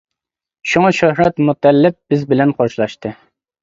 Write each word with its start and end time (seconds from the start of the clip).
شۇڭا 0.71 0.93
شۆھرەت 1.01 1.43
مۇتەللىپ 1.51 2.01
بىز 2.09 2.29
بىلەن 2.35 2.59
خوشلاشتى. 2.61 3.19